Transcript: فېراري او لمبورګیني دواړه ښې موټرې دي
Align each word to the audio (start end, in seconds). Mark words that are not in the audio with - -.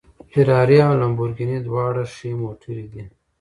فېراري 0.31 0.77
او 0.87 0.91
لمبورګیني 1.01 1.57
دواړه 1.67 2.03
ښې 2.13 2.29
موټرې 2.41 2.85
دي 2.91 3.03